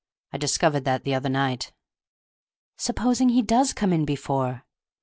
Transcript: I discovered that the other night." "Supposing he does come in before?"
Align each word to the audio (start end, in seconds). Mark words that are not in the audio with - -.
I 0.33 0.39
discovered 0.39 0.83
that 0.85 1.03
the 1.03 1.13
other 1.13 1.29
night." 1.29 1.73
"Supposing 2.75 3.29
he 3.29 3.43
does 3.43 3.71
come 3.71 3.93
in 3.93 4.03
before?" 4.03 4.63